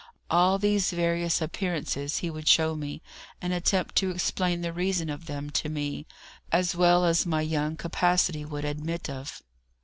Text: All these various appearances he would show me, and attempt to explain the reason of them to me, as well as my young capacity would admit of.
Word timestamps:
All 0.31 0.57
these 0.57 0.89
various 0.89 1.43
appearances 1.43 2.17
he 2.25 2.31
would 2.31 2.47
show 2.47 2.73
me, 2.75 3.03
and 3.39 3.53
attempt 3.53 3.95
to 3.97 4.09
explain 4.09 4.61
the 4.61 4.73
reason 4.73 5.11
of 5.11 5.27
them 5.27 5.51
to 5.51 5.69
me, 5.69 6.07
as 6.51 6.75
well 6.75 7.05
as 7.05 7.27
my 7.27 7.41
young 7.41 7.77
capacity 7.77 8.43
would 8.43 8.65
admit 8.65 9.11
of. 9.11 9.43